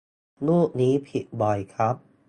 [0.47, 1.95] รูปนี้ผิดบ่อยครับ